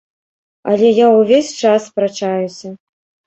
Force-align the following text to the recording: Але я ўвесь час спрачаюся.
Але 0.71 0.87
я 0.99 1.07
ўвесь 1.17 1.53
час 1.65 1.85
спрачаюся. 1.91 2.73